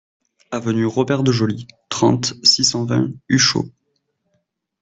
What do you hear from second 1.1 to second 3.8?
de Joly, trente, six cent vingt Uchaud